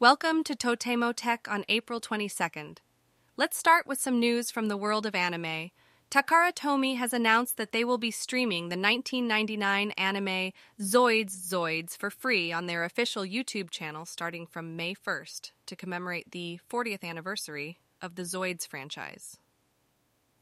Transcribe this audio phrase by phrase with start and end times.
[0.00, 2.78] Welcome to Totemo Tech on April 22nd.
[3.36, 5.72] Let's start with some news from the world of anime.
[6.08, 12.10] Takara Tomy has announced that they will be streaming the 1999 anime Zoids Zoids for
[12.10, 17.80] free on their official YouTube channel starting from May 1st to commemorate the 40th anniversary
[18.00, 19.38] of the Zoids franchise.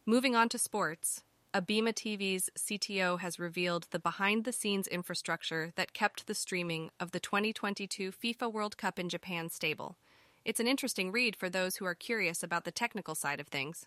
[0.05, 1.23] Moving on to sports,
[1.57, 7.13] Abema TV's CTO has revealed the behind the scenes infrastructure that kept the streaming of
[7.13, 9.97] the 2022 FIFA World Cup in Japan stable.
[10.45, 13.87] It's an interesting read for those who are curious about the technical side of things.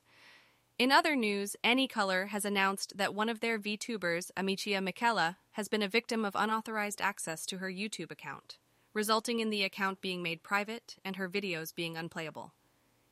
[0.79, 5.83] In other news, AnyColor has announced that one of their VTubers, Amicia Michella, has been
[5.83, 8.57] a victim of unauthorized access to her YouTube account,
[8.95, 12.51] resulting in the account being made private and her videos being unplayable.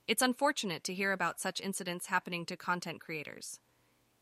[0.07, 3.59] It's unfortunate to hear about such incidents happening to content creators.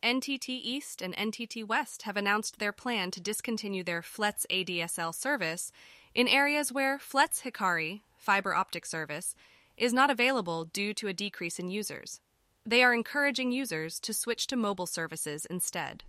[0.06, 5.72] NTT East and NTT West have announced their plan to discontinue their FLETS ADSL service
[6.14, 9.34] in areas where FLETS Hikari, fiber optic service,
[9.78, 12.22] is not available due to a decrease in users.
[12.68, 16.04] They are encouraging users to switch to mobile services instead.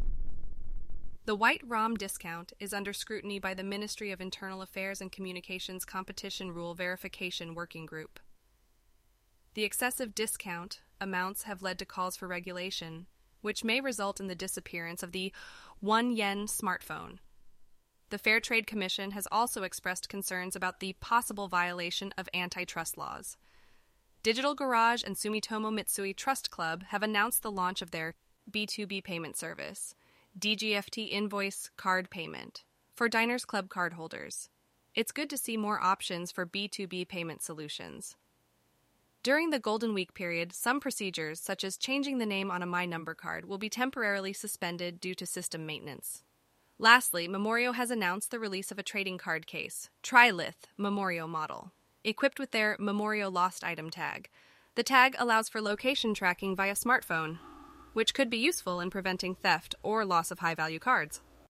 [1.25, 5.87] The White ROM discount is under scrutiny by the Ministry of Internal Affairs and Communications
[5.87, 8.21] Competition Rule Verification Working Group.
[9.55, 13.07] The excessive discount amounts have led to calls for regulation,
[13.41, 15.33] which may result in the disappearance of the
[15.81, 17.19] 1 yen smartphone.
[18.11, 23.37] The Fair Trade Commission has also expressed concerns about the possible violation of antitrust laws.
[24.23, 28.15] Digital Garage and Sumitomo Mitsui Trust Club have announced the launch of their
[28.51, 29.95] B2B payment service,
[30.39, 34.49] DGFT Invoice Card Payment, for Diners Club cardholders.
[34.95, 38.17] It's good to see more options for B2B payment solutions.
[39.27, 42.87] During the Golden Week period, some procedures, such as changing the name on a My
[42.87, 46.23] Number card, will be temporarily suspended due to system maintenance.
[46.79, 51.73] Lastly, MAMORIO has announced the release of a trading card case, Trilith MAMORIO model,
[52.05, 54.29] equipped with their MAMORIO Lost Item tag.
[54.77, 57.41] The tag allows for location tracking via smartphone,
[57.95, 61.21] which could be useful in preventing theft or loss of high value cards.